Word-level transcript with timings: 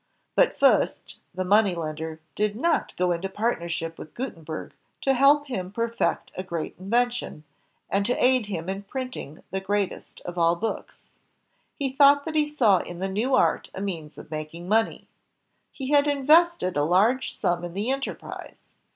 But 0.33 0.57
Fust, 0.57 1.17
the 1.31 1.45
money 1.45 1.75
lender, 1.75 2.19
did 2.33 2.55
not 2.55 2.95
go 2.97 3.11
into 3.11 3.29
partnership 3.29 3.99
with 3.99 4.15
Gutenberg 4.15 4.73
to 5.01 5.13
help 5.13 5.45
him 5.45 5.71
perfect 5.71 6.31
a 6.33 6.41
great 6.41 6.75
invention, 6.79 7.43
and 7.87 8.03
to 8.07 8.13
aid 8.17 8.47
him 8.47 8.67
in 8.67 8.81
printing 8.81 9.43
the 9.51 9.59
greatest 9.59 10.19
of 10.21 10.39
all 10.39 10.55
books. 10.55 11.11
He 11.77 11.91
thought 11.91 12.25
that 12.25 12.33
he 12.33 12.45
saw 12.47 12.79
in 12.79 12.97
the 12.97 13.09
new 13.09 13.35
art 13.35 13.69
a 13.75 13.79
means 13.79 14.17
of 14.17 14.31
making 14.31 14.67
money. 14.67 15.07
He 15.71 15.91
had 15.91 16.07
invested 16.07 16.75
a 16.75 16.83
large 16.83 17.37
sum 17.37 17.63
in 17.63 17.75
the 17.75 17.91
enterprise. 17.91 18.69